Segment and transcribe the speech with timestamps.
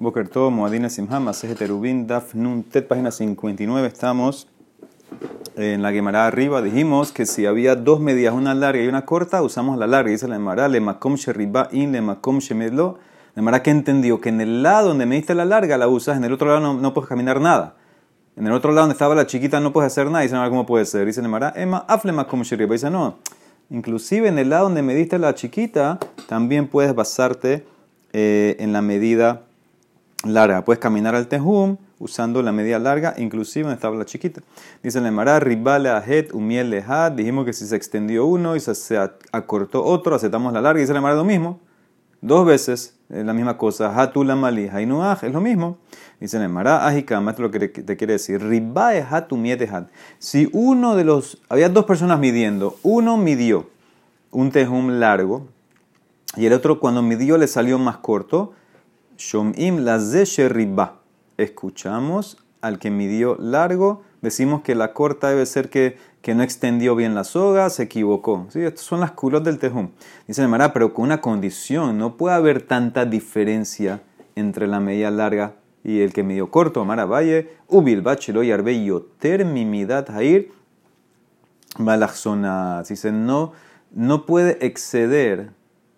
[0.00, 3.86] Boker Tov, Moadina Simham, Terubin, Daf Nun Tet, página 59.
[3.86, 4.48] Estamos
[5.56, 6.62] en la Gemara arriba.
[6.62, 10.10] Dijimos que si había dos medidas, una larga y una corta, usamos la larga.
[10.10, 12.98] Dice la Gemara, le makom sheriba in, le makom shemedlo.
[13.34, 16.16] La Gemara que entendió que en el lado donde me diste la larga la usas,
[16.16, 17.76] en el otro lado no, puedes caminar nada.
[18.36, 20.22] En el otro lado donde estaba la chiquita no puedes hacer nada.
[20.22, 21.04] Dice la ¿cómo puede ser?
[21.04, 22.72] Dice la Gemara, Emma, afle makom sheriba.
[22.72, 23.18] Dice, no.
[23.68, 27.66] Inclusive en el lado donde me diste la chiquita, también puedes basarte
[28.14, 29.42] eh, en la medida
[30.24, 30.64] larga.
[30.64, 34.42] Puedes caminar al tejum usando la medida larga, inclusive en esta tabla chiquita.
[34.82, 36.84] Dice la Emara, ribale ahet, umiel.
[37.14, 38.98] Dijimos que si se extendió uno y se,
[39.32, 40.80] acortó otro, aceptamos la larga.
[40.80, 41.60] Dice la Emara lo mismo.
[42.22, 43.98] Dos veces es la misma cosa.
[43.98, 45.78] Hatula mali, hainuaj, es lo mismo.
[46.20, 48.42] Dice la Emara, ajikama, esto es lo que te quiere decir.
[48.42, 49.86] Ribae hat, had.
[50.18, 53.70] Si uno de los, había dos personas midiendo, uno midió
[54.30, 55.48] un tejum largo
[56.36, 58.52] y el otro cuando midió le salió más corto,
[61.36, 66.96] Escuchamos al que midió largo, decimos que la corta debe ser que, que no extendió
[66.96, 68.46] bien la soga, se equivocó.
[68.48, 68.60] ¿Sí?
[68.60, 69.90] Estas son las culos del tejum.
[70.26, 74.00] Dice el Mará, pero con una condición, no puede haber tanta diferencia
[74.36, 76.84] entre la medida larga y el que midió corto.
[76.86, 80.48] Mara Valle, ubil bachelo y arbe yoter mimidat hair
[81.78, 82.82] malachzona.
[82.88, 83.52] Dice, no,
[83.92, 85.50] no puede exceder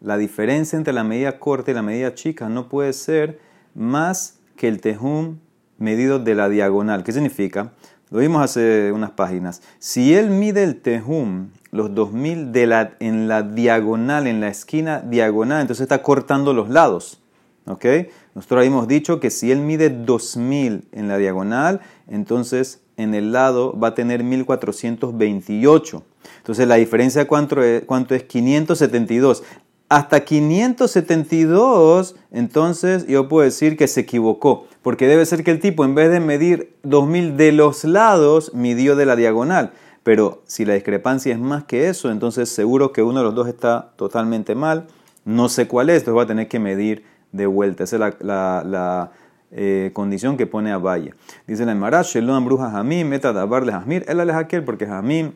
[0.03, 3.39] la diferencia entre la medida corta y la medida chica no puede ser
[3.75, 5.39] más que el tejum
[5.79, 7.05] medido de la diagonal.
[7.05, 7.73] ¿Qué significa?
[8.11, 9.63] Lo vimos hace unas páginas.
[9.79, 15.63] Si él mide el tejum, los 2000 de en la diagonal, en la esquina diagonal,
[15.63, 17.21] entonces está cortando los lados.
[17.67, 17.87] ¿Ok?
[18.35, 23.79] Nosotros habíamos dicho que si él mide 2000 en la diagonal, entonces en el lado
[23.79, 26.05] va a tener 1428.
[26.39, 29.45] Entonces la diferencia cuánto es, cuánto es 572
[29.93, 35.85] hasta 572, entonces yo puedo decir que se equivocó, porque debe ser que el tipo
[35.85, 39.73] en vez de medir 2000 de los lados, midió de la diagonal.
[40.03, 43.49] Pero si la discrepancia es más que eso, entonces seguro que uno de los dos
[43.49, 44.87] está totalmente mal.
[45.27, 47.85] No sé cuál es, entonces voy a tener que medir de vuelta.
[47.85, 49.11] Esa es la,
[49.51, 51.13] eh, condición que pone a Valle.
[51.47, 55.33] Dice la Emara, Shelom bruja Jamim, meta dabarle Jamir, él aquel, porque Jamim,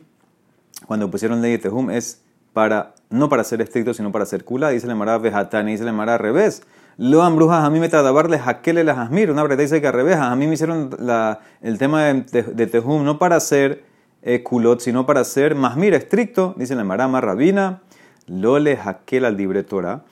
[0.87, 2.23] cuando pusieron ley de Tehum, es
[2.53, 4.69] para, no para ser estricto, sino para ser kula.
[4.69, 6.63] Dice la Mara vejatani, dice la Mara al revés.
[6.97, 9.29] Lo han brujas a mí me tratabarle jaquele las asmir.
[9.29, 13.03] Una verdad dice que al a mí me hicieron la, el tema de, de, Tejum
[13.03, 13.83] no para ser
[14.23, 16.55] eh, kulot, sino para ser masmir estricto.
[16.57, 17.81] Dice la Mara rabina,
[18.27, 20.03] lo le jaquel al libre Torah,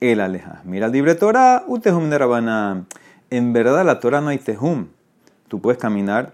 [0.00, 0.60] el aleja.
[0.64, 2.84] Mira al libre Torah, u tejum de rabana.
[3.30, 4.88] En verdad la Torah no hay tejum.
[5.48, 6.32] Tú puedes caminar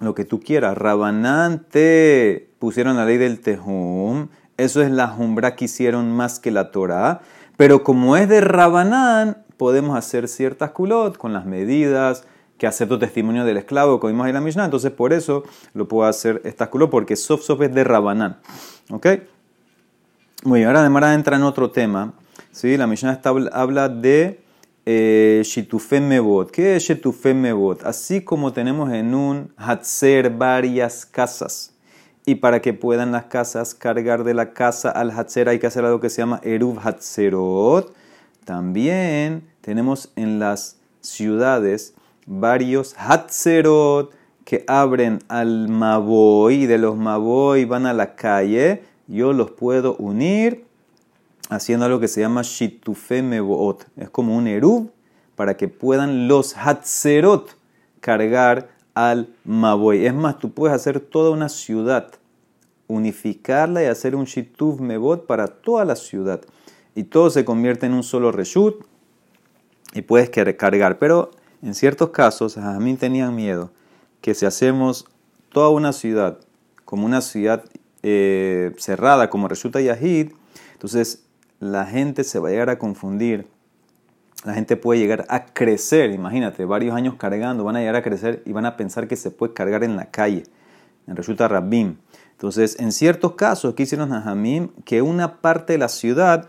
[0.00, 0.76] lo que tú quieras.
[0.76, 6.50] Rabanán te pusieron la ley del tejum eso es la jumbra que hicieron más que
[6.50, 7.20] la Torah.
[7.56, 12.24] Pero como es de Rabanán, podemos hacer ciertas culot con las medidas
[12.58, 14.64] que acepto testimonio del esclavo, como vimos en la Mishnah.
[14.64, 18.38] Entonces, por eso lo puedo hacer estas culot, porque sof sof es de Rabanán.
[18.90, 19.06] ¿Ok?
[20.44, 22.12] Muy bien, ahora además entra en otro tema.
[22.52, 22.76] ¿sí?
[22.76, 23.20] La Mishnah
[23.52, 24.40] habla de
[24.86, 26.50] eh, Shitufe Mebot.
[26.50, 27.84] ¿Qué es Shitufe Mebot?
[27.84, 31.73] Así como tenemos en un Hatzer varias casas
[32.26, 35.84] y para que puedan las casas cargar de la casa al Hatzer hay que hacer
[35.84, 37.94] algo que se llama Eruv Hatzerot.
[38.44, 41.94] También tenemos en las ciudades
[42.26, 44.14] varios Hatzerot
[44.44, 48.82] que abren al Maboy, de los Maboy van a la calle.
[49.06, 50.64] Yo los puedo unir
[51.50, 53.84] haciendo algo que se llama Shitufe Meboot.
[53.96, 54.90] Es como un Eruv
[55.36, 57.56] para que puedan los Hatzerot
[58.00, 60.06] cargar al Maboy.
[60.06, 62.12] Es más, tú puedes hacer toda una ciudad,
[62.86, 66.40] unificarla y hacer un Shituv Mebot para toda la ciudad.
[66.94, 68.84] Y todo se convierte en un solo reshut
[69.92, 70.98] y puedes cargar.
[70.98, 71.30] Pero
[71.62, 73.70] en ciertos casos, a mí tenían miedo
[74.20, 75.06] que si hacemos
[75.50, 76.38] toda una ciudad
[76.84, 77.64] como una ciudad
[78.02, 80.32] eh, cerrada, como Reshuta Yahid,
[80.72, 81.24] entonces
[81.60, 83.46] la gente se va a llegar a confundir
[84.44, 88.42] la gente puede llegar a crecer, imagínate, varios años cargando, van a llegar a crecer
[88.44, 90.44] y van a pensar que se puede cargar en la calle,
[91.06, 91.96] Resulta Rabim.
[92.32, 94.68] Entonces, en ciertos casos, ¿qué hicieron Jamim?
[94.84, 96.46] Que una parte de la ciudad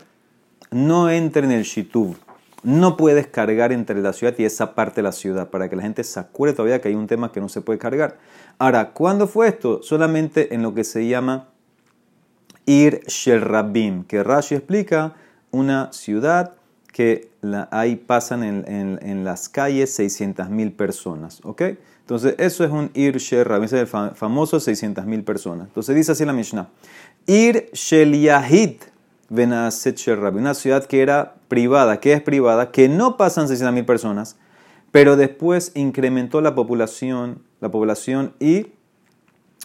[0.70, 2.16] no entre en el Shitub.
[2.62, 5.82] No puedes cargar entre la ciudad y esa parte de la ciudad, para que la
[5.82, 8.18] gente se acuerde todavía que hay un tema que no se puede cargar.
[8.58, 9.82] Ahora, ¿cuándo fue esto?
[9.82, 11.48] Solamente en lo que se llama
[12.64, 15.14] Ir Shel Rabim, que Rashi explica
[15.50, 16.54] una ciudad
[16.96, 17.28] que
[17.72, 21.40] ahí pasan en, las calles 600.000 personas.
[21.42, 21.60] ¿Ok?
[22.00, 25.66] Entonces, eso es un Ir Sherra, es el famoso 600.000 personas.
[25.66, 26.70] Entonces, dice así la Mishnah:
[27.26, 28.76] Ir Shel Yahid
[29.28, 33.84] Venaset Sherra, una ciudad que era privada, que es privada, que no pasan 600 mil
[33.84, 34.36] personas,
[34.90, 38.68] pero después incrementó la población, la población y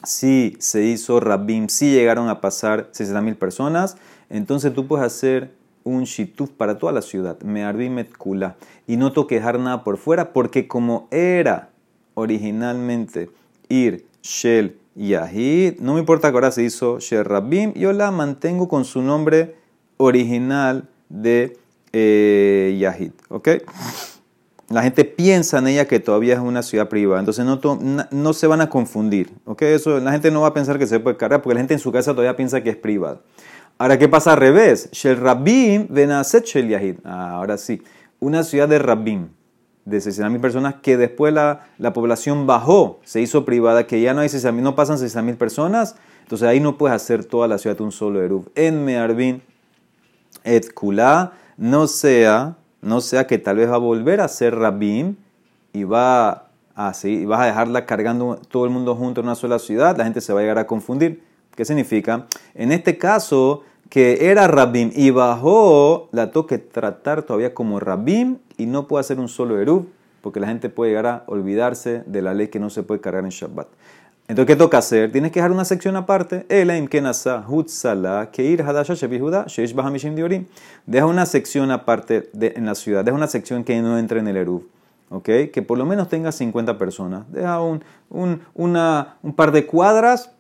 [0.04, 3.96] si se hizo Rabim, si llegaron a pasar 60 mil personas,
[4.30, 8.56] entonces tú puedes hacer un shituf para toda la ciudad, me'arbim et kula,
[8.88, 11.70] y no toquejar nada por fuera, porque como era
[12.14, 13.30] originalmente
[13.70, 18.68] ir shel yahid, no me importa que ahora se hizo shel rabim, yo la mantengo
[18.68, 19.56] con su nombre
[19.98, 21.58] original de
[21.94, 23.50] eh, yahid, ¿ok?
[24.72, 27.60] la gente piensa en ella que todavía es una ciudad privada, entonces no,
[28.10, 29.62] no, se van a confundir, ¿ok?
[29.64, 31.80] Eso, la gente no va a pensar que se puede cargar porque la gente en
[31.80, 33.22] su casa todavía piensa que es privada.
[33.82, 34.90] Ahora, ¿qué pasa al revés?
[34.92, 36.98] Shel Rabim Benaset Shel Yahid.
[37.04, 37.82] Ah, ahora sí,
[38.20, 39.30] una ciudad de Rabim,
[39.86, 44.22] de 60.000 personas, que después la, la, población bajó, se hizo privada, que ya no
[44.22, 47.82] hay 60.000, no pasan 60.000 personas, entonces ahí no puedes hacer toda la ciudad de
[47.82, 48.52] un solo Eruv.
[48.54, 49.42] En Mearbin
[50.44, 55.16] et Kula, no sea no sea que tal vez va a volver a ser Rabim
[55.74, 59.58] y va a, y vas a dejarla cargando todo el mundo junto en una sola
[59.58, 61.24] ciudad, la gente se va a llegar a confundir.
[61.56, 62.28] ¿Qué significa?
[62.56, 68.66] En este caso, que era Rabim y bajó, la toque tratar todavía como Rabim y
[68.66, 69.90] no puede hacer un solo Erub,
[70.22, 73.26] porque la gente puede llegar a olvidarse de la ley que no se puede cargar
[73.26, 73.68] en Shabbat.
[74.30, 75.12] Entonces, ¿qué toca hacer?
[75.12, 76.46] Tienes que dejar una sección aparte.
[80.86, 83.04] Deja una sección aparte en la ciudad.
[83.04, 84.70] Deja una sección que no entre en el Eruv.
[85.10, 85.26] ¿Ok?
[85.52, 87.30] Que por lo menos tenga 50 personas.
[87.30, 90.32] Deja un, un, un par de cuadras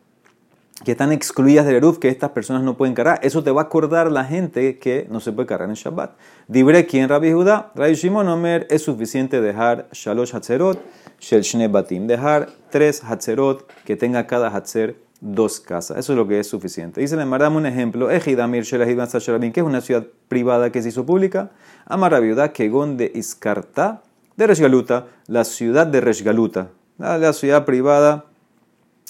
[0.84, 3.20] que están excluidas del Eruv, que estas personas no pueden cargar.
[3.22, 6.12] Eso te va a acordar la gente que no se puede cargar en Shabbat.
[6.48, 10.80] Dibre quien Rabbi Judá, Rabbi Shimon Omer, es suficiente dejar Shalosh Hatzerot,
[11.20, 15.98] Shel Shne Batim, dejar tres Hatzerot que tenga cada Hatzer dos casas.
[15.98, 17.00] Eso es lo que es suficiente.
[17.00, 18.10] Dice le dame un ejemplo.
[18.10, 21.52] Ejidamir que es una ciudad privada que se hizo pública.
[21.86, 24.02] Amar Judá, Kegon de Iskarta,
[24.36, 28.26] de Reshgaluta, la ciudad de Reshgaluta, la ciudad privada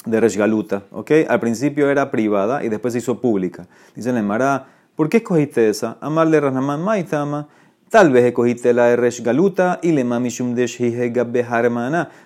[0.06, 1.12] de Reshgaluta, ¿ok?
[1.28, 3.68] Al principio era privada y después se hizo pública.
[3.96, 5.98] Dice Lemara, ¿por qué escogiste esa?
[6.02, 7.48] Amarle Ranaman Maitama.
[7.90, 10.66] Tal vez escogiste la de Reshgaluta y le mamishum de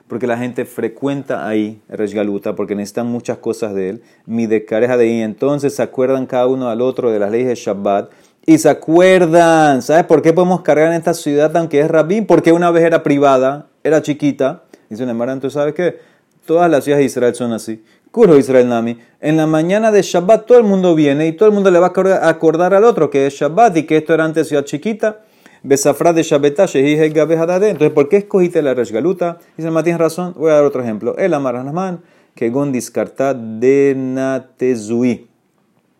[0.07, 4.03] porque la gente frecuenta ahí Reshgaluta, porque necesitan muchas cosas de él.
[4.27, 5.21] Mi decareja de ahí.
[5.21, 8.11] Entonces se acuerdan cada uno al otro de las leyes de Shabbat.
[8.45, 12.27] Y se acuerdan, ¿sabes por qué podemos cargar en esta ciudad aunque es rabín?
[12.27, 14.61] Porque una vez era privada, era chiquita.
[14.87, 15.97] Dice Lemara, entonces ¿sabes qué?
[16.45, 17.83] Todas las ciudades de Israel son así.
[18.11, 18.97] Kuro Israel Nami.
[19.19, 21.87] En la mañana de Shabbat todo el mundo viene y todo el mundo le va
[21.87, 25.21] a acordar al otro que es Shabbat y que esto era antes ciudad chiquita.
[25.63, 29.39] Besafra de Entonces, ¿por qué escogiste la Reshgaluta?
[29.57, 30.35] Dice, tienes razón.
[30.37, 31.17] Voy a dar otro ejemplo.
[31.17, 32.01] El Amaranaman,
[32.35, 35.27] que Gon discarta de Natezui.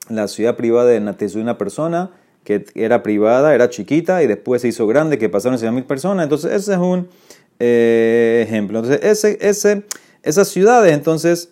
[0.10, 2.12] La ciudad privada de Natezui, una persona
[2.44, 6.26] que era privada, era chiquita y después se hizo grande, que pasaron 100.000 personas.
[6.26, 7.08] Entonces, ese es un
[7.58, 8.80] eh, ejemplo.
[8.80, 9.84] Entonces, ese, ese
[10.26, 11.50] esas ciudades entonces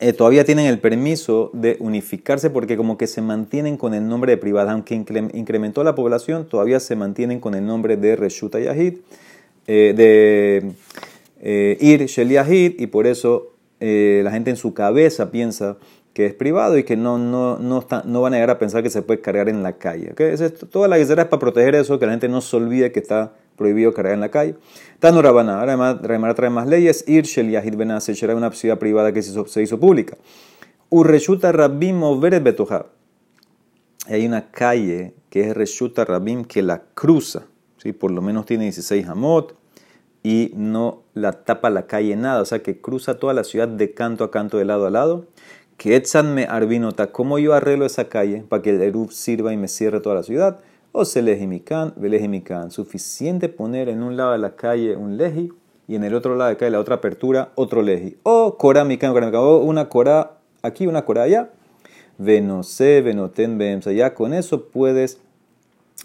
[0.00, 4.32] eh, todavía tienen el permiso de unificarse porque como que se mantienen con el nombre
[4.32, 8.98] de privada, aunque incrementó la población, todavía se mantienen con el nombre de Reshuta Yahid,
[9.66, 10.72] eh, de
[11.40, 15.78] eh, Ir Shel Yahid, y por eso la gente en su cabeza piensa
[16.12, 19.02] que es privado y que no, no, no, van a llegar a pensar que se
[19.02, 20.14] puede cargar en la calle.
[20.70, 23.34] toda la guisera es para proteger eso, que la gente no se olvide que está
[23.58, 24.54] prohibido cargar en la calle.
[25.00, 27.04] Tano Rabana, ahora Remara trae más leyes.
[27.06, 30.16] Ir Shel Yahid Ben era una ciudad privada que se hizo, se hizo pública.
[30.88, 32.86] Urreshuta Rabim Overet Betoja.
[34.06, 37.44] Hay una calle que es Reshuta Rabim que la cruza,
[37.76, 37.92] ¿sí?
[37.92, 39.54] por lo menos tiene 16 hamot
[40.22, 43.92] y no la tapa la calle nada, o sea que cruza toda la ciudad de
[43.92, 45.26] canto a canto, de lado a lado.
[45.76, 49.68] Que me arbinota, ¿cómo yo arreglo esa calle para que el Erub sirva y me
[49.68, 50.58] cierre toda la ciudad?
[50.92, 52.70] O se lejimican, velejimican.
[52.70, 55.50] Suficiente poner en un lado de la calle un leji
[55.86, 58.16] y en el otro lado de la calle la otra apertura otro leji.
[58.22, 61.50] O coramican, o una cora aquí, una cora allá.
[62.18, 65.18] Venose, venoten, sea, Ya con eso puedes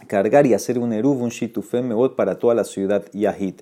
[0.07, 3.55] cargar y hacer un eruv, un shitufem para toda la ciudad yahid.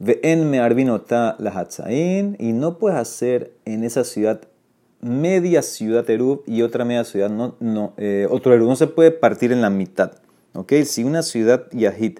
[0.00, 4.40] Ven me arbinota la hatzain y no puedes hacer en esa ciudad
[5.00, 9.10] media ciudad eruv y otra media ciudad no, no eh, otro eruv no se puede
[9.10, 10.23] partir en la mitad
[10.84, 12.18] si una ciudad Yahid,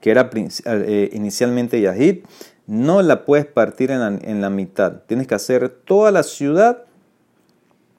[0.00, 2.24] que era eh, inicialmente Yahid,
[2.66, 5.02] no la puedes partir en la, mitad.
[5.06, 6.84] Tienes que hacer toda la ciudad,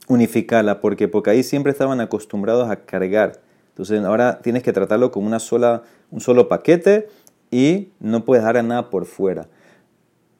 [0.08, 3.40] unificarla, porque, porque ahí siempre estaban acostumbrados a cargar.
[3.70, 7.08] Entonces ahora tienes que tratarlo como una sola, un solo paquete
[7.52, 9.48] y no puedes dejar nada por fuera.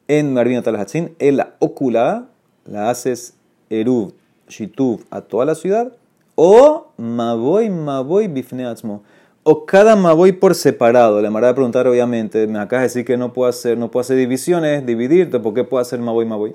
[0.08, 2.28] En Marvino Talhatzin, en la ocula
[2.64, 3.34] la haces
[3.70, 4.12] eruv,
[4.48, 5.92] shituv a toda la ciudad
[6.34, 9.02] o maboy maboy bifneatzmo
[9.50, 11.22] o cada Maboy por separado.
[11.22, 14.18] Le a preguntar, obviamente, me acaba de decir que no puedo hacer, no puedo hacer
[14.18, 16.54] divisiones, dividir, ¿por qué puedo hacer Maboy, Maboy?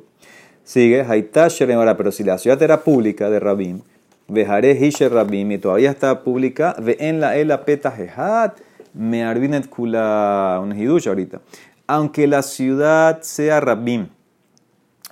[0.64, 1.64] Sigue, Haitash
[1.98, 3.82] pero si la ciudad era pública de Rabim,
[4.28, 8.60] Vejaré Hisher Rabim, y todavía está pública, ve en la Ela Petajehat,
[8.94, 11.42] me arvinet kula, un hidush ahorita.
[11.88, 14.10] Aunque la ciudad sea Rabim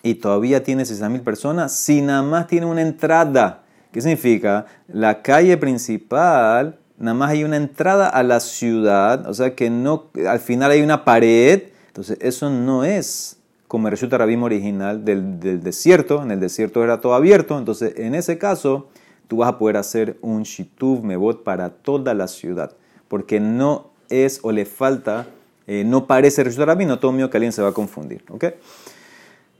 [0.04, 4.68] y todavía tiene 60.000 personas, si nada más tiene una entrada, ¿qué significa?
[4.88, 10.06] La calle principal nada más hay una entrada a la ciudad, o sea que no,
[10.28, 15.40] al final hay una pared, entonces eso no es como el Reshut Rabim original del,
[15.40, 18.90] del, desierto, en el desierto era todo abierto, entonces en ese caso
[19.28, 22.74] tú vas a poder hacer un Shituv Mebot para toda la ciudad,
[23.08, 25.26] porque no es o le falta,
[25.68, 28.46] eh, no parece Reshut no todo mío que alguien se va a confundir, ¿ok?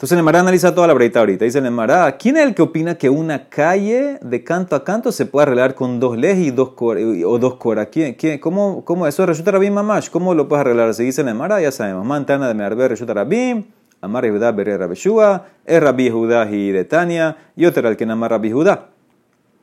[0.02, 1.46] Entonces el Emara analiza toda la breita ahorita.
[1.46, 5.12] Dice el Emara, ¿quién es el que opina que una calle de canto a canto
[5.12, 7.90] se puede arreglar con dos lejes y dos o dos coras?
[7.92, 10.10] ¿Quién, quién, cómo, ¿Cómo eso resulta rabim mamash?
[10.10, 10.92] ¿Cómo lo puedes arreglar?
[10.96, 12.04] Si dice el Emara, ya sabemos.
[12.04, 13.66] Mantana de Mearber resulta rabim,
[14.02, 18.32] Amar Judá Berer Rabeshua, es Rabbi Judá y de Tania, y otro el que namar
[18.32, 18.88] Rabbi Judá.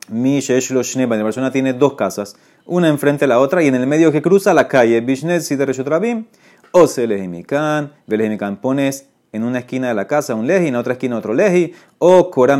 [0.07, 3.75] Mi Sheshlo Shneba, la persona tiene dos casas, una enfrente a la otra, y en
[3.75, 6.27] el medio que cruza la calle, Bishnet si de Rabim,
[6.71, 10.93] o se lejimikan, velejimikan pones en una esquina de la casa un leji, en otra
[10.93, 12.57] esquina otro leji, o korah,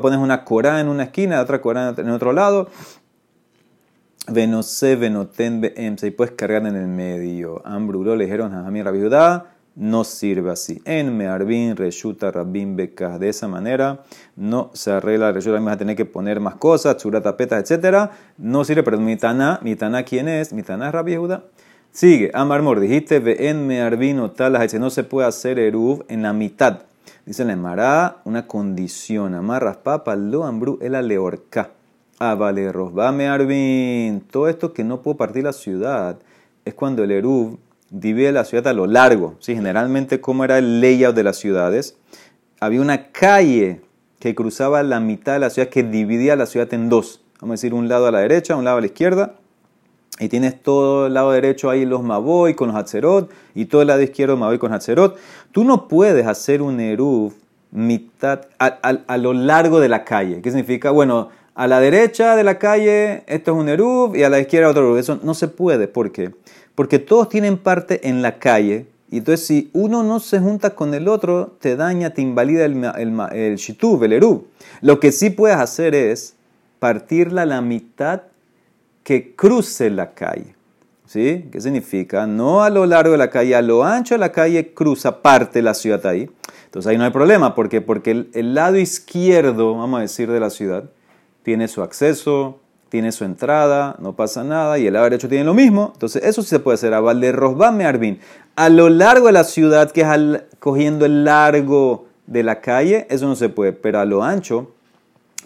[0.00, 2.68] pones una korah en una esquina, otra korah en otro lado.
[4.26, 7.60] Venose, venoten, y puedes cargar en el medio.
[7.66, 10.80] Ambrulo le dijeron a mi Judá, no sirve así.
[10.84, 13.18] En Mearbin, Reshuta, Rabin, Becas.
[13.18, 14.04] De esa manera
[14.36, 15.32] no se arregla.
[15.32, 18.10] Reshuta, vas a tener que poner más cosas, churata, petas, etc.
[18.38, 20.52] No sirve, pero mi Tana, mi Tana, ¿quién es?
[20.52, 21.44] Mi Tana es Judá.
[21.94, 26.32] Sigue, Amarmor, dijiste, ve en me arbino tal, no se puede hacer eruv en la
[26.32, 26.80] mitad.
[27.24, 31.70] Dice la Mará, una condición, amarras papa, lo ambru, el aleorca.
[32.18, 32.72] Ah, vale,
[33.12, 34.22] me arbin.
[34.22, 36.18] Todo esto que no puedo partir la ciudad
[36.64, 37.60] es cuando el eruv
[37.90, 39.36] divide la ciudad a lo largo.
[39.38, 39.54] ¿sí?
[39.54, 41.96] Generalmente, como era el layout de las ciudades,
[42.58, 43.82] había una calle
[44.18, 47.22] que cruzaba la mitad de la ciudad, que dividía la ciudad en dos.
[47.40, 49.36] Vamos a decir, un lado a la derecha, un lado a la izquierda
[50.20, 53.88] y tienes todo el lado derecho ahí los Maboy con los Hatzerot y todo el
[53.88, 55.16] lado izquierdo Maboy con Hatzerot.
[55.50, 57.32] Tú no puedes hacer un Eruv
[57.72, 60.40] mitad a, lo largo de la calle.
[60.40, 60.92] ¿Qué significa?
[60.92, 64.68] Bueno, a la derecha de la calle esto es un Eruv y a la izquierda
[64.68, 64.98] otro Eruv.
[64.98, 65.88] Eso no se puede.
[65.88, 66.30] ¿Por qué?
[66.76, 68.86] Porque todos tienen parte en la calle.
[69.10, 72.84] Y entonces si uno no se junta con el otro, te daña, te invalida el,
[72.84, 74.44] el, el shituv, el Eruv.
[74.80, 76.34] Lo que sí puedes hacer es
[76.78, 78.22] partirla a la mitad
[79.04, 80.56] que cruce la calle.
[81.06, 81.44] ¿Sí?
[81.52, 82.26] ¿Qué significa?
[82.26, 85.60] No a lo largo de la calle, a lo ancho de la calle cruza parte
[85.60, 86.28] de la ciudad ahí.
[86.64, 87.54] Entonces ahí no hay problema.
[87.54, 87.80] ¿Por qué?
[87.80, 90.84] Porque el, lado izquierdo, vamos a decir, de la ciudad,
[91.44, 92.58] tiene su acceso,
[92.88, 95.90] tiene su entrada, no pasa nada, y el lado derecho tiene lo mismo.
[95.92, 96.94] Entonces eso sí se puede hacer.
[96.94, 98.18] A Valderrosbame Arvin.
[98.56, 103.28] A lo largo de la ciudad, que es cogiendo el largo de la calle, eso
[103.28, 103.72] no se puede.
[103.72, 104.72] Pero a lo ancho,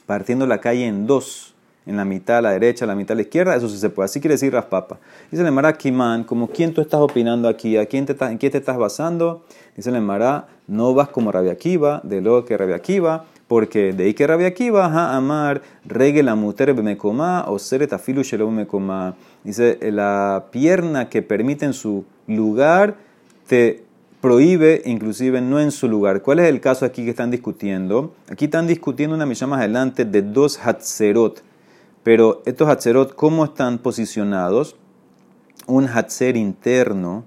[0.06, 1.56] partiendo la calle en dos
[1.88, 4.04] en la mitad a la derecha, la mitad a la izquierda, eso sí se puede.
[4.04, 4.98] Así quiere decir Raspapa.
[5.30, 8.52] Dice el Mará Kimán, como quién tú estás opinando aquí, ¿A quién te ¿en quién
[8.52, 9.42] te estás basando?
[9.74, 14.04] Dice el Mará, no vas como Rabia Akiva, de lo que Rabia Akiva, porque de
[14.04, 19.16] ahí que Rabia Akiva, a amar, regue la muter coma o seret afilu me coma.
[19.42, 22.96] Dice, la pierna que permite en su lugar
[23.46, 23.82] te
[24.20, 26.20] prohíbe inclusive no en su lugar.
[26.20, 28.12] ¿Cuál es el caso aquí que están discutiendo?
[28.30, 31.47] Aquí están discutiendo una milla más adelante de dos hatzerot.
[32.08, 34.76] Pero estos Hatzerot, ¿cómo están posicionados?
[35.66, 37.26] Un Hatzer interno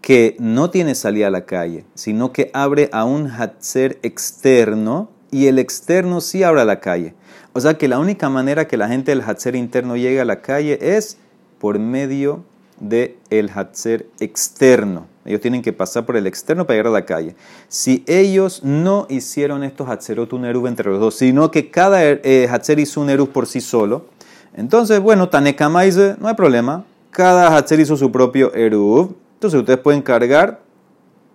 [0.00, 5.46] que no tiene salida a la calle, sino que abre a un Hatzer externo y
[5.46, 7.14] el externo sí abre a la calle.
[7.52, 10.42] O sea que la única manera que la gente del Hatzer interno llegue a la
[10.42, 11.18] calle es
[11.60, 12.42] por medio
[12.82, 15.06] del el Hatzer externo.
[15.24, 17.36] Ellos tienen que pasar por el externo para llegar a la calle.
[17.68, 22.48] Si ellos no hicieron estos Hatzerot un Eruv entre los dos, sino que cada eh,
[22.50, 24.06] Hatzer hizo un Eruv por sí solo,
[24.54, 26.84] entonces, bueno, Tanekamaize, no hay problema.
[27.10, 29.14] Cada Hatzer hizo su propio Eruv.
[29.34, 30.60] Entonces, ustedes pueden cargar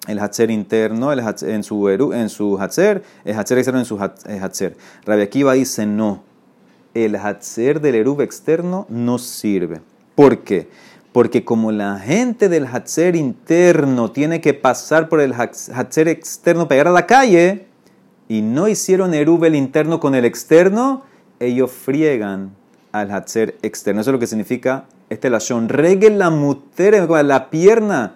[0.07, 3.99] el Hatzer interno el en su Eruv, en su Hatzer, el Hatzer externo en su
[3.99, 4.77] Hatzer.
[5.05, 6.23] Rabbi Akiva dice no.
[6.93, 9.81] El Hatzer del Eruv externo no sirve.
[10.15, 10.67] ¿Por qué?
[11.17, 16.75] Porque como la gente del Hatzer interno tiene que pasar por el Hatzer externo para
[16.75, 17.65] llegar a la calle
[18.27, 21.05] y no hicieron el interno con el externo,
[21.39, 22.51] ellos friegan
[22.91, 24.01] al Hatzer externo.
[24.01, 25.69] Eso es lo que significa este lashon.
[25.69, 28.13] Regel la mutere, la pierna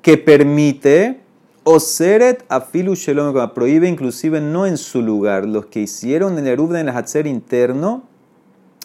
[0.00, 1.22] que permite
[1.64, 5.44] Oseret afilu shelom, prohíbe inclusive no en su lugar.
[5.44, 8.04] Los que hicieron el Eruv en el Hatzer interno,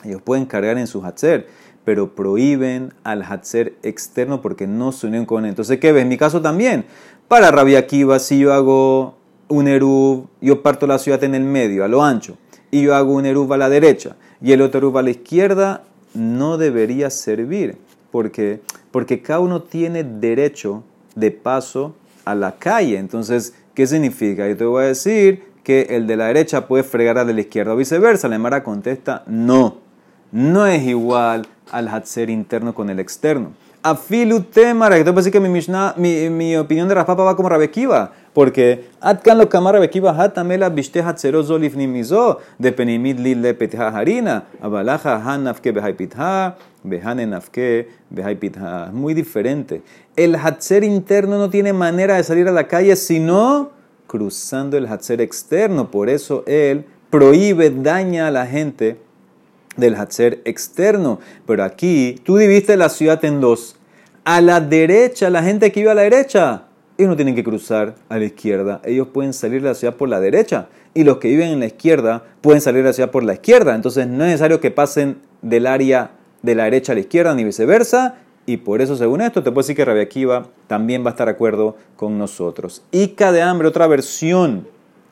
[0.03, 1.58] ellos pueden cargar en su Hatzer
[1.89, 5.49] pero prohíben al Hatzer externo porque no se unen con él.
[5.49, 6.03] Entonces, ¿qué ves?
[6.03, 6.85] En mi caso también.
[7.27, 9.15] Para Rabia Akiva, si yo hago
[9.47, 12.37] un Eruv, yo parto la ciudad en el medio, a lo ancho,
[12.69, 15.81] y yo hago un Eruv a la derecha y el otro Eruv a la izquierda,
[16.13, 17.75] no debería servir.
[18.11, 20.83] porque Porque cada uno tiene derecho
[21.15, 22.99] de paso a la calle.
[22.99, 24.47] Entonces, ¿qué significa?
[24.47, 27.41] Yo te voy a decir que el de la derecha puede fregar al de la
[27.41, 28.27] izquierda o viceversa.
[28.27, 29.77] La Emara contesta, no,
[30.31, 33.51] no es igual al Hatzer interno con el externo.
[33.81, 38.89] Afilu temara, que decir que mi, Mishnah, mi, opinión de Raspapa va como Rabekiva, porque
[38.99, 44.43] atkan lo kamar Rabekiva hatamela bishte hatzero zolifni mizo, de penimid li le petha harina,
[44.61, 48.91] abalaja han nafke behai pitha, behane nafke behai pitha.
[48.91, 49.81] Muy diferente.
[50.17, 53.69] El hatzer interno no tiene manera de salir a la calle sino
[54.07, 58.97] cruzando el hatzer externo, por eso él prohíbe, daña a la gente
[59.77, 61.19] del Hatzer externo.
[61.45, 63.75] Pero aquí tú dividiste la ciudad en dos.
[64.25, 66.65] A la derecha, la gente que vive a la derecha,
[66.97, 68.81] ellos no tienen que cruzar a la izquierda.
[68.83, 70.67] Ellos pueden salir de la ciudad por la derecha.
[70.93, 73.75] Y los que viven en la izquierda pueden salir de la ciudad por la izquierda.
[73.75, 76.11] Entonces no es necesario que pasen del área
[76.41, 78.15] de la derecha a la izquierda ni viceversa.
[78.45, 81.27] Y por eso, según esto, te puedo decir que Rabia Akiva también va a estar
[81.27, 82.83] de acuerdo con nosotros.
[82.91, 84.67] Ica de hambre, otra versión.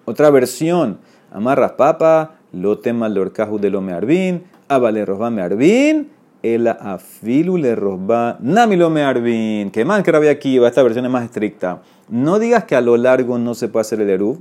[0.06, 0.98] Otra versión.
[1.32, 6.10] Amarras papa, lo tema de lo mearbin, abale rosba mearbin,
[6.44, 9.72] el afilu le rosba nami lo mearbin.
[9.72, 11.82] Que más que rabia aquí, esta versión es más estricta.
[12.10, 14.40] No digas que a lo largo no se puede hacer el eruv,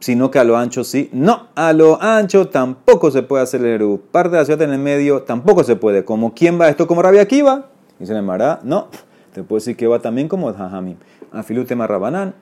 [0.00, 1.10] sino que a lo ancho sí.
[1.12, 4.00] No, a lo ancho tampoco se puede hacer el eruv.
[4.10, 6.04] Parte de la ciudad en el medio tampoco se puede.
[6.04, 7.66] Como quién va esto como rabia aquí va.
[7.98, 8.88] Dice el Mará, no.
[9.32, 10.96] Te puedo decir que va también como Jajamim.
[11.32, 12.34] Afilu tema rabanán.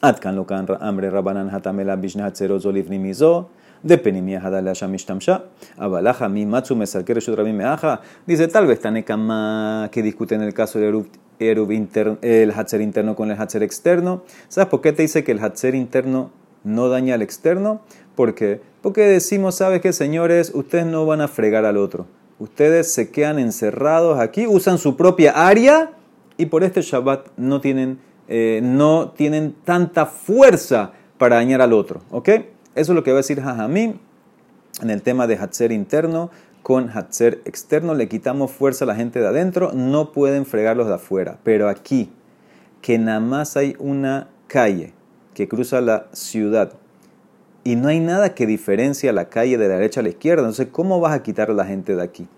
[0.00, 0.46] Atkan lo
[0.80, 3.50] hambre rabanán hatamela bishna zero zolif mizo
[3.82, 5.44] de penimia hadala shamishtamsha,
[5.76, 8.00] abalaja mi matsu mesalker me meaja.
[8.26, 11.06] Dice, tal vez Tanekama que discute en el caso del
[11.38, 14.22] Eruv interno, el Hatzer interno con el Hatzer externo.
[14.48, 16.30] ¿Sabes por qué te dice que el Hatzer interno
[16.64, 17.80] no daña al externo?
[18.14, 18.60] ¿Por qué?
[18.82, 20.52] Porque decimos, ¿sabes qué, señores?
[20.54, 22.06] Ustedes no van a fregar al otro.
[22.38, 25.92] Ustedes se quedan encerrados aquí, usan su propia área
[26.36, 32.00] y por este Shabbat no tienen, eh, no tienen tanta fuerza para dañar al otro.
[32.10, 32.28] ¿Ok?
[32.78, 33.94] Eso es lo que va a decir Jajamim
[34.82, 36.30] en el tema de Hatzer interno
[36.62, 37.92] con Hatzer externo.
[37.92, 41.40] Le quitamos fuerza a la gente de adentro, no pueden fregarlos de afuera.
[41.42, 42.12] Pero aquí,
[42.80, 44.92] que nada más hay una calle
[45.34, 46.74] que cruza la ciudad
[47.64, 50.68] y no hay nada que diferencia la calle de la derecha a la izquierda, entonces,
[50.70, 52.28] ¿cómo vas a quitar a la gente de aquí?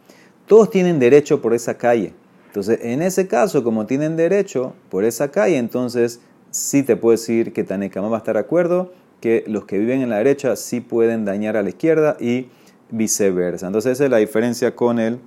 [0.47, 2.15] Todos tienen derecho por esa calle.
[2.47, 7.53] Entonces, en ese caso, como tienen derecho por esa calle, entonces sí te puedo decir
[7.53, 10.81] que Tanekama va a estar de acuerdo que los que viven en la derecha sí
[10.81, 12.49] pueden dañar a la izquierda y
[12.91, 13.67] viceversa.
[13.67, 15.21] Entonces esa es la diferencia con el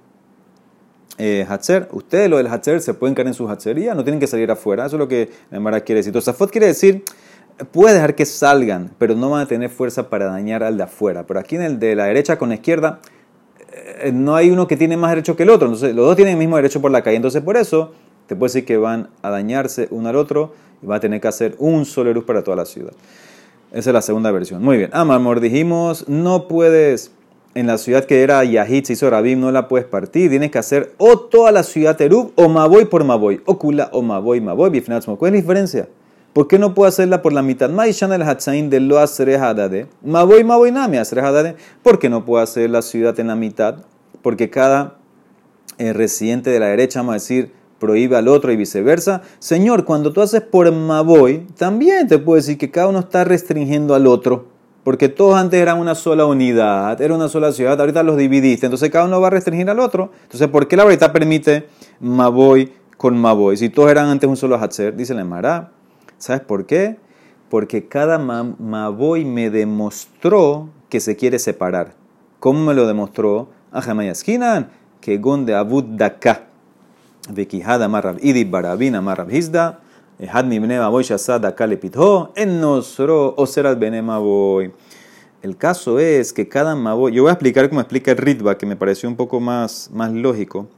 [1.18, 1.46] eh.
[1.92, 4.86] Ustedes, lo del Hatzer, se pueden caer en su Hatzería, no tienen que salir afuera.
[4.86, 6.12] Eso es lo que Mara quiere decir.
[6.14, 7.04] Tosafot quiere decir,
[7.72, 11.26] puede dejar que salgan, pero no van a tener fuerza para dañar al de afuera.
[11.28, 13.00] Pero aquí en el de la derecha con la izquierda,
[14.02, 15.68] eh, no hay uno que tiene más derecho que el otro.
[15.68, 17.18] Entonces los dos tienen el mismo derecho por la calle.
[17.18, 17.94] Entonces por eso
[18.28, 21.28] te puedo decir que van a dañarse uno al otro y va a tener que
[21.28, 22.94] hacer un solo luz para toda la ciudad.
[23.74, 24.64] Esa es la segunda versión.
[24.64, 24.92] Muy bien.
[24.94, 27.12] Amor, dijimos, no puedes,
[27.56, 30.30] en la ciudad que era Yahid, se hizo no la puedes partir.
[30.30, 33.42] Tienes que hacer o toda la ciudad Terub o Maboy por Maboy.
[33.46, 35.90] O Kula o Maboy, Maboy, ¿Cuál es la diferencia?
[36.34, 37.70] ¿Por qué no puedo hacerla por la mitad?
[37.72, 39.88] Maishan el Hatzain de lo Asrehadade.
[40.04, 41.56] Maboy, Maboy, Nami Asrehadade.
[41.82, 43.78] ¿Por qué no puedo hacer la ciudad en la mitad?
[44.22, 44.98] Porque cada
[45.80, 47.52] eh, residente de la derecha, vamos a decir,
[47.84, 49.24] prohíbe al otro y viceversa.
[49.40, 53.94] Señor, cuando tú haces por Maboy, también te puedo decir que cada uno está restringiendo
[53.94, 54.46] al otro.
[54.86, 58.90] Porque todos antes eran una sola unidad, era una sola ciudad, ahorita los dividiste, entonces
[58.90, 60.12] cada uno va a restringir al otro.
[60.24, 61.68] Entonces, ¿por qué la verdad permite
[62.00, 63.58] Maboy con Maboy?
[63.58, 65.72] Si todos eran antes un solo Hatzer, dice la Mara.
[66.18, 66.96] ¿Sabes por qué?
[67.50, 71.96] Porque cada Maboy me demostró que se quiere separar.
[72.40, 73.50] ¿Cómo me lo demostró?
[73.74, 74.70] Ajamayaskinan,
[75.02, 76.53] que Gonde Abud Daka.
[77.30, 79.80] Vekihad amar Rav Idi Barabin amar Rav Hizda.
[80.32, 80.76] Had mibne.
[82.36, 84.72] En nosro oserat bene maboy.
[85.42, 87.12] El caso es que cada maboy...
[87.12, 90.12] Yo voy a explicar como explica el Ritva, que me pareció un poco más, más
[90.14, 90.70] lógico.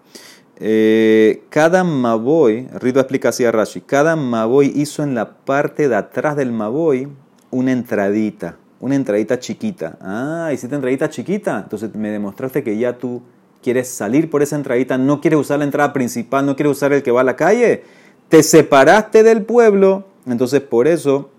[1.50, 6.38] Cada maboy, Ritva explica así a Rashi, cada maboy hizo en la parte de atrás
[6.38, 7.10] del maboy
[7.52, 9.98] una entradita, una entradita chiquita.
[10.00, 13.22] Ah, hiciste entradita chiquita, entonces me demostraste que ya tú
[13.66, 17.02] quieres salir por esa entradita, no quieres usar la entrada principal, no quieres usar el
[17.02, 17.82] que va a la calle,
[18.30, 21.32] te separaste del pueblo, entonces por eso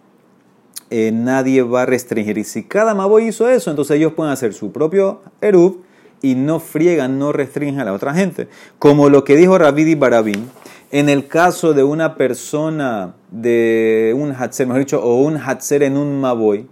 [0.90, 2.36] eh, nadie va a restringir.
[2.36, 5.84] Y si cada Maboy hizo eso, entonces ellos pueden hacer su propio Eruv
[6.20, 8.48] y no friegan, no restringen a la otra gente.
[8.80, 10.50] Como lo que dijo Rabidi Barabín,
[10.90, 15.96] en el caso de una persona de un Hatzer, mejor dicho, o un Hatzer en
[15.96, 16.66] un Maboy,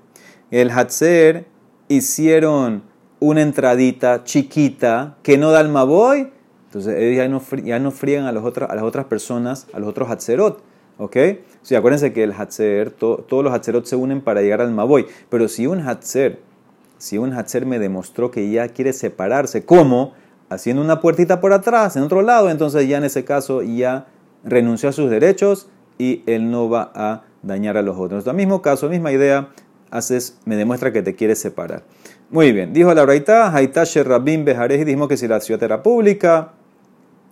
[0.51, 1.47] el Hatzer
[1.87, 2.83] hicieron
[3.25, 6.31] una entradita chiquita que no da el Maboy,
[6.67, 7.17] entonces ellos
[7.65, 10.63] ya no, friegan a, los a las otras personas, a los otros Hatzerot.
[10.99, 11.17] ¿Ok?
[11.63, 15.07] Sí, acuérdense que el Hatzer, todos los Hatzerot se unen para llegar al Maboy.
[15.29, 16.41] Pero si un Hatzer,
[16.99, 20.13] si un Hatzer me demostró que ya quiere separarse, ¿cómo?
[20.51, 24.07] Haciendo una puertita por atrás, en otro lado, entonces ya en ese caso ya
[24.45, 28.25] renunció a sus derechos y él no va a dañar a los otros.
[28.25, 29.49] En el mismo caso, misma idea,
[29.91, 31.83] haces, me demuestra que te quieres separar.
[32.31, 36.53] Muy bien, dijo la Braita, Haitash Rabim Bejarej, dijimos que si la ciudad era pública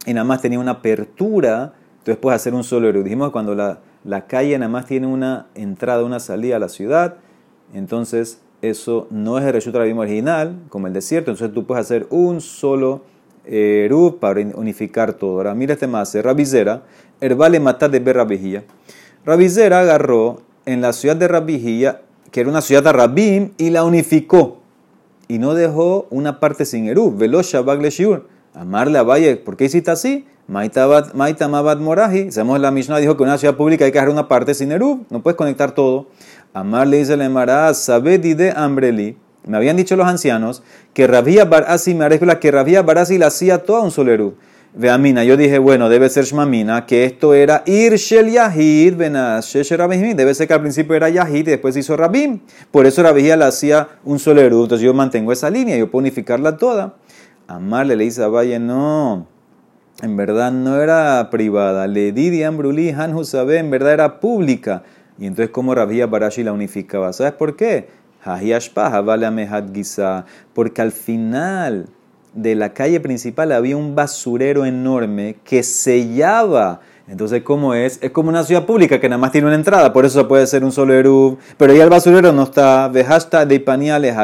[0.06, 3.02] y nada más tenía una apertura, entonces puedes hacer un solo eru.
[3.02, 6.68] Dijimos que cuando la, la calle nada más tiene una entrada, una salida a la
[6.68, 7.16] ciudad,
[7.74, 12.40] entonces eso no es el Reshut original, como el desierto, entonces tú puedes hacer un
[12.40, 13.02] solo
[13.44, 15.38] eru para unificar todo.
[15.38, 16.82] Ahora mira este más, Rabizera,
[17.20, 18.62] Herbale Matá de Berrabijía.
[19.24, 23.84] Rabizera agarró en la ciudad de Rabijía, que era una ciudad de Rabim, y la
[23.84, 24.61] unificó.
[25.28, 27.16] Y no dejó una parte sin eru.
[27.16, 28.28] Velo Shabag Shiur.
[28.54, 30.26] Amarle a Valle, ¿por qué hiciste así?
[30.46, 32.30] Maitamabad Moraji.
[32.30, 34.72] Sabemos la Mishnah dijo que en una ciudad pública hay que dejar una parte sin
[34.72, 35.06] eru.
[35.08, 36.08] No puedes conectar todo.
[36.52, 39.16] Amarle dice le Emara, Sabedide Ambreli.
[39.46, 40.62] Me habían dicho los ancianos
[40.94, 42.06] que Rabia Barasi me
[42.38, 44.34] que Rabia Barasi la hacía toda un solerú.
[44.74, 50.54] Veamina, yo dije, bueno, debe ser Shmamina, que esto era Irshel Yahid, debe ser que
[50.54, 52.40] al principio era Yahid y después hizo Rabim.
[52.70, 54.62] Por eso Rabia la hacía un solerú.
[54.62, 56.94] Entonces yo mantengo esa línea, yo puedo unificarla toda.
[57.48, 59.26] Amarle le dice a Valle, no,
[60.00, 61.86] en verdad no era privada.
[61.86, 63.14] Le di de Ambruli, Han
[63.50, 64.84] en verdad era pública.
[65.18, 67.12] Y entonces, ¿cómo Rabia Barashi la unificaba?
[67.12, 67.88] ¿Sabes por qué?
[70.54, 71.88] Porque al final
[72.34, 76.80] de la calle principal había un basurero enorme que sellaba.
[77.08, 77.98] Entonces, ¿cómo es?
[78.00, 80.64] Es como una ciudad pública que nada más tiene una entrada, por eso puede ser
[80.64, 81.38] un solo erub.
[81.58, 82.88] Pero ya el basurero no está.
[82.88, 84.14] Vejasta de Ipaniale.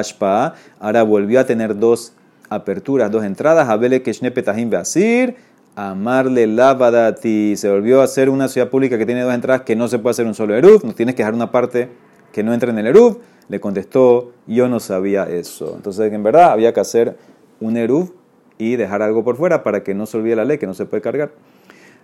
[0.81, 2.13] Ahora volvió a tener dos
[2.49, 3.69] aperturas, dos entradas.
[3.69, 5.37] Abele Keshne Petahim Basir.
[5.75, 7.57] Amarle Lavadati.
[7.57, 10.13] Se volvió a hacer una ciudad pública que tiene dos entradas que no se puede
[10.13, 10.83] hacer un solo erub.
[10.85, 11.91] No tienes que dejar una parte
[12.33, 15.73] que no entre en el erub le contestó, yo no sabía eso.
[15.77, 17.17] Entonces, en verdad, había que hacer
[17.61, 18.13] un eruv
[18.59, 20.87] y dejar algo por fuera para que no se olvide la ley, que no se
[20.87, 21.31] puede cargar.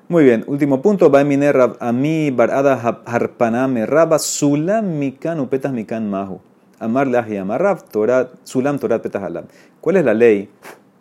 [0.08, 1.10] Muy bien, último punto.
[1.10, 6.40] Va a mí barada harpaname raba sulam mikan upetas mikan mahu.
[6.78, 7.78] Amar lahi amarrab
[8.44, 9.22] sulam torat petas.
[9.80, 10.50] ¿Cuál es la ley?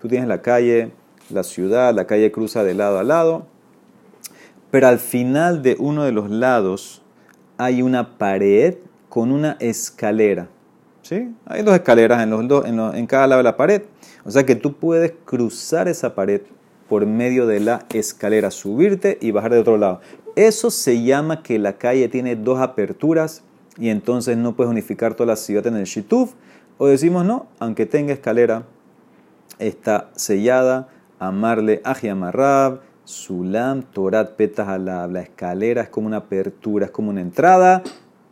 [0.02, 0.92] Tú tienes la calle,
[1.30, 3.46] la ciudad, la calle cruza de lado a lado,
[4.72, 7.02] pero al final de uno de los lados
[7.58, 8.76] hay una pared
[9.10, 10.48] con una escalera.
[11.02, 11.34] ¿Sí?
[11.46, 13.84] Hay dos escaleras en, los en, cada lado de la pared.
[14.25, 16.41] O sea que tú puedes cruzar esa pared
[16.88, 20.01] por medio de la escalera, subirte y bajar de otro lado.
[20.36, 23.43] Eso se llama que la calle tiene dos aperturas
[23.77, 26.33] y entonces no puedes unificar toda la ciudad en el Shituf.
[26.77, 28.63] O decimos no, aunque tenga escalera,
[29.59, 30.89] está sellada.
[31.19, 37.81] Amarle Ajiamarrab, Sulam, Torat, Petas La escalera es como una apertura, es como una entrada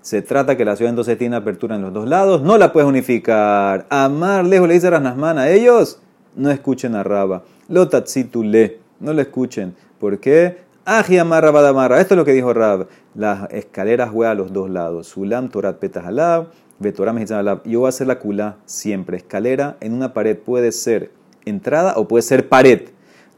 [0.02, 2.90] se trata que la ciudad entonces tiene apertura en los dos lados, no la puedes
[2.90, 3.86] unificar.
[3.90, 6.00] Amar lejos le dice Rasnasman a ellos,
[6.36, 7.44] no escuchen a Raba.
[7.68, 7.88] Lo
[8.44, 9.76] le, no le escuchen.
[10.00, 10.58] ¿Por qué?
[10.86, 12.02] Aji amarra badamarra.
[12.02, 12.88] Esto es lo que dijo Rab.
[13.14, 15.08] Las escaleras juegan a los dos lados.
[15.08, 16.48] Sulam, Torat, Petas alab,
[16.80, 17.64] Betorah, alab.
[17.66, 19.18] Yo voy a hacer la kula siempre.
[19.18, 21.12] Escalera en una pared puede ser
[21.46, 22.90] entrada o puede ser pared.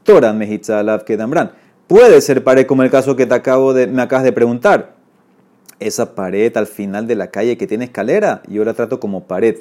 [0.04, 1.52] Torah, Mehitzalab, Kedamran.
[1.86, 4.93] Puede ser pared como el caso que te acabo de, me acabas de preguntar
[5.80, 9.58] esa pared al final de la calle que tiene escalera, yo la trato como pared,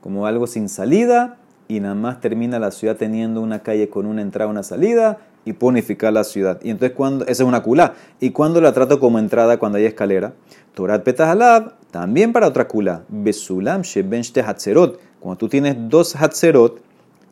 [0.00, 4.22] como algo sin salida y nada más termina la ciudad teniendo una calle con una
[4.22, 5.76] entrada, una salida y puedo
[6.10, 6.60] la ciudad.
[6.62, 7.94] Y entonces cuando, esa es una kula.
[8.20, 10.32] Y cuando la trato como entrada cuando hay escalera,
[10.74, 13.04] Torat Petahalab, también para otra kula.
[13.08, 15.00] Besulam Shebenchte Hatzerot.
[15.20, 16.80] Cuando tú tienes dos Hatzerot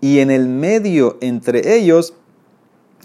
[0.00, 2.14] y en el medio entre ellos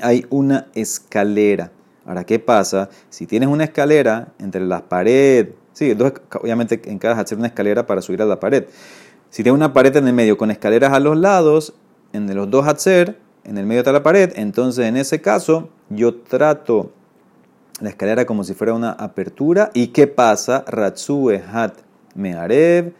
[0.01, 1.71] hay una escalera.
[2.07, 2.89] Ahora, ¿qué pasa?
[3.09, 5.95] Si tienes una escalera entre las paredes, sí,
[6.41, 8.65] obviamente en cada hacer una escalera para subir a la pared.
[9.29, 11.73] Si tienes una pared en el medio con escaleras a los lados,
[12.13, 16.15] en los dos hacer, en el medio está la pared, entonces en ese caso yo
[16.15, 16.93] trato
[17.81, 19.69] la escalera como si fuera una apertura.
[19.73, 20.63] ¿Y qué pasa?
[20.65, 21.73] Ratzue hat
[22.15, 22.93] mearev,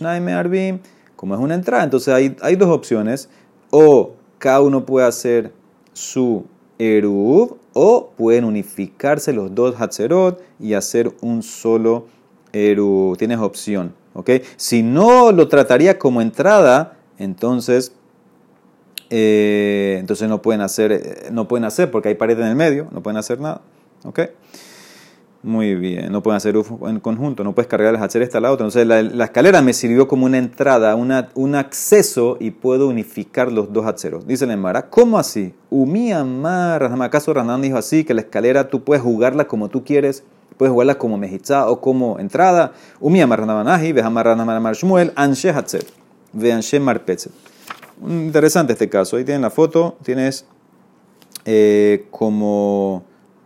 [0.00, 0.78] me mearbim,
[1.16, 1.82] como es una entrada.
[1.82, 3.28] Entonces hay, hay dos opciones.
[3.70, 5.52] O cada uno puede hacer
[5.92, 6.46] su
[6.78, 12.06] Eruv o pueden unificarse los dos Hatzerot y hacer un solo
[12.52, 13.16] Eruv.
[13.16, 13.94] Tienes opción.
[14.14, 14.30] ¿ok?
[14.56, 17.92] Si no lo trataría como entrada, entonces
[19.10, 22.88] eh, entonces no pueden hacer, eh, no pueden hacer porque hay pared en el medio,
[22.90, 23.60] no pueden hacer nada.
[24.02, 24.22] ¿Ok?
[25.42, 28.50] Muy bien, no pueden hacer en conjunto, no puedes cargar el hacer esta a la
[28.50, 28.66] otra.
[28.66, 33.72] Entonces la, escalera me sirvió como una entrada, una, un acceso y puedo unificar los
[33.72, 34.26] dos hatzeros.
[34.26, 35.54] Dice la Emara, ¿cómo así?
[35.70, 40.24] Umi amar, ¿acaso Ranán dijo así que la escalera tú puedes jugarla como tú quieres?
[40.56, 42.72] Puedes jugarla como mejizá o como entrada.
[42.98, 45.86] Umi amar Ranamanahi, vehamar Ranamar Shmuel, anshe hatzer,
[46.32, 47.32] ve anshe marpetzet.
[48.04, 49.16] Interesante este caso.
[49.16, 50.46] Ahí tienen la foto, tienes
[51.44, 53.04] eh, como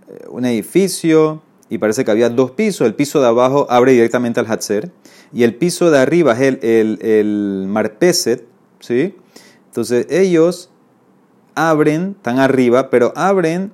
[0.08, 1.42] eh, un edificio
[1.72, 2.86] y parece que había dos pisos.
[2.86, 4.92] El piso de abajo abre directamente al Hatzer
[5.32, 8.46] y el piso de arriba es el, el, el Marpeset,
[8.78, 9.16] ¿sí?
[9.68, 10.68] Entonces ellos
[11.54, 13.72] abren, están arriba, pero abren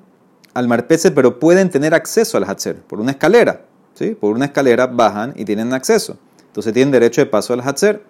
[0.54, 4.14] al Marpeset, pero pueden tener acceso al Hatzer por una escalera, ¿sí?
[4.14, 6.18] Por una escalera bajan y tienen acceso.
[6.46, 8.04] Entonces tienen derecho de paso al Hatzer.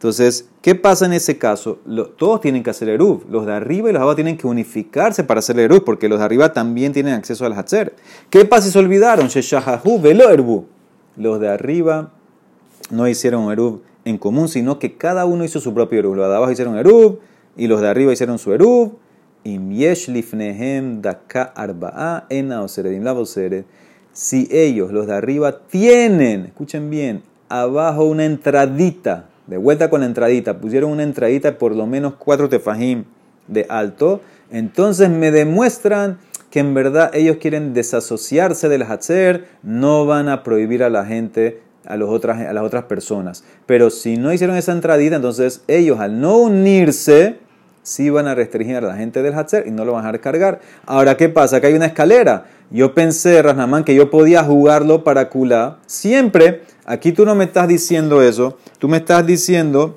[0.00, 1.78] Entonces, ¿qué pasa en ese caso?
[2.16, 3.24] todos tienen que hacer Eruv.
[3.28, 6.20] Los de arriba y los de abajo tienen que unificarse para hacer Eruv, porque los
[6.20, 7.94] de arriba también tienen acceso al Hatzer.
[8.30, 9.28] ¿Qué pasa si se olvidaron?
[11.16, 12.12] Los de arriba
[12.90, 16.14] no hicieron Eruv en común, sino que cada uno hizo su propio Eruv.
[16.14, 17.18] Los de abajo hicieron Eruv
[17.54, 18.92] y los de arriba hicieron su Eruv.
[24.12, 30.06] Si ellos, los de arriba, tienen, escuchen bien, abajo una entradita de vuelta con la
[30.06, 33.04] entradita, pusieron una entradita por lo menos cuatro tefajim
[33.48, 34.20] de alto,
[34.52, 36.18] entonces me demuestran
[36.52, 41.62] que en verdad ellos quieren desasociarse del Hatzer, no van a prohibir a la gente,
[41.84, 43.42] a, los otras, a las otras personas.
[43.66, 47.38] Pero si no hicieron esa entradita, entonces ellos al no unirse,
[47.82, 50.20] sí van a restringir a la gente del Hatzer y no lo van a dejar
[50.20, 50.60] cargar.
[50.86, 51.60] Ahora, ¿qué pasa?
[51.60, 52.46] Que hay una escalera.
[52.70, 57.68] Yo pensé, Rasnaman, que yo podía jugarlo para Kula siempre Aquí tú no me estás
[57.68, 59.96] diciendo eso, tú me estás diciendo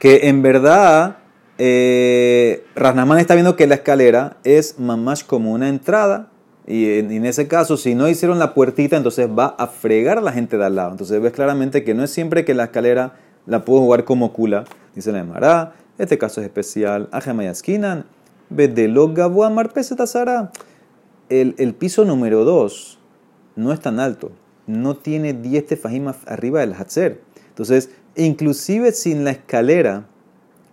[0.00, 1.18] que en verdad
[1.58, 6.28] eh, está viendo que la escalera es más como una entrada.
[6.66, 10.32] Y en, ese caso, si no hicieron la puertita, entonces va a fregar a la
[10.32, 10.90] gente de al lado.
[10.90, 13.12] Entonces ves claramente que no es siempre que la escalera
[13.46, 14.64] la puedo jugar como cula.
[14.96, 17.08] Dice la Emara, este caso es especial.
[17.12, 18.06] Ajemayaskinan,
[21.40, 22.98] el, piso número 2
[23.56, 24.32] no es tan alto
[24.66, 27.20] no tiene 10 tefajim arriba del Hatzer.
[27.48, 30.06] Entonces, inclusive sin la escalera,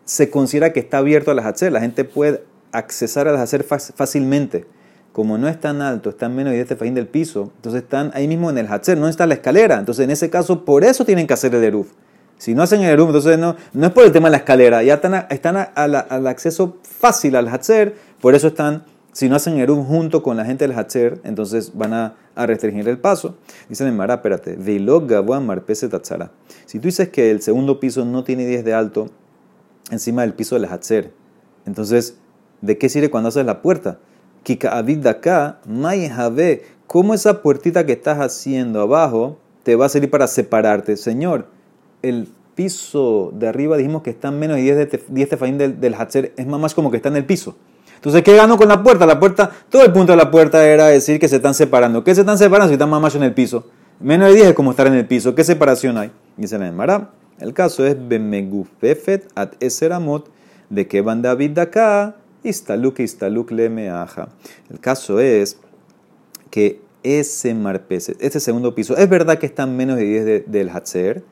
[0.06, 1.71] se considera que está abierto al Hatzer.
[1.71, 4.65] La gente puede accesar al Hatzer fácilmente.
[5.12, 8.30] Como no es tan alto, están menos de 10 tefajim del piso, entonces están ahí
[8.30, 9.78] mismo en el Hatzer, no está la escalera.
[9.78, 11.91] Entonces, en ese caso, por eso tienen que hacer el Eruf.
[12.38, 14.82] Si no hacen el Eruf, entonces no, no es por el tema de la escalera,
[14.84, 19.86] ya están, están al acceso fácil al Hatzer, por eso están si no hacen Eruv
[19.86, 23.36] junto con la gente del Hatzer, entonces van a, restringir el paso.
[23.67, 24.58] Dicen en Mará, espérate,
[26.65, 29.10] Si tú dices que el segundo piso no tiene 10 de alto
[29.91, 31.12] encima del piso del Hatzer,
[31.65, 32.17] entonces,
[32.62, 34.00] ¿de qué sirve cuando haces la puerta?
[34.43, 34.84] Kika
[36.88, 40.95] ¿cómo esa puertita que estás haciendo abajo te va a servir para separarte?
[40.95, 41.47] Señor,
[42.02, 46.34] el piso de arriba dijimos que está menos de 10, de, 10 del, del Hatzer,
[46.38, 47.58] es más como que está en el piso.
[48.01, 49.05] Entonces, ¿qué ganó con la puerta?
[49.05, 52.03] La puerta, todo el punto de la puerta era decir que se están separando.
[52.03, 53.67] ¿Qué se están separando si están más en el piso?
[53.99, 55.35] Menos de 10 es como estar en el piso.
[55.35, 56.11] ¿Qué separación hay?
[56.35, 57.11] Dice la Emara.
[57.37, 60.31] El caso es Bemegufefet at Eseramot,
[60.71, 63.65] de que van David acá, Istaluk, Istaluk le.
[63.67, 65.59] El caso es
[66.49, 71.23] que ese marpeset, este segundo piso, es verdad que están menos de 10 del Hatzer,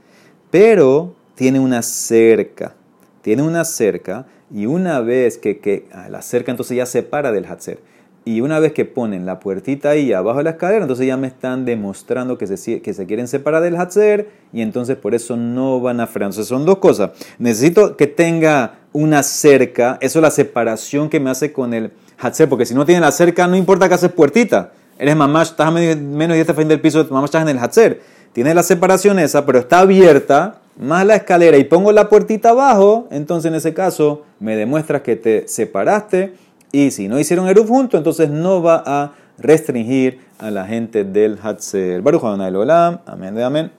[0.51, 2.75] pero tiene una cerca.
[3.23, 7.46] Tiene una cerca y una vez que, que la cerca entonces ya se para del
[7.46, 7.80] Hatzer.
[8.26, 11.28] Y una vez que ponen la puertita ahí abajo de la escalera, entonces ya me
[11.28, 15.80] están demostrando que se, que se quieren separar del Hatzer y entonces por eso no
[15.80, 16.32] van a frenar.
[16.32, 17.12] Entonces son dos cosas.
[17.40, 22.50] Necesito que tenga una cerca, eso es la separación que me hace con el Hatzer,
[22.50, 24.74] porque si no tiene la cerca, no importa que haces puertita.
[24.98, 28.02] Eres mamá, estás a menos de este fin del piso, mamá estás en el Hatzer.
[28.34, 33.08] Tiene la separación esa, pero está abierta más la escalera y pongo la puertita abajo,
[33.12, 36.34] entonces en ese caso me demuestras que te separaste
[36.72, 41.38] y si no hicieron Eruv junto, entonces no va a restringir a la gente del
[41.42, 42.02] Hatzer.
[42.02, 43.00] Baruch Adonai Olam.
[43.06, 43.68] Amén amén.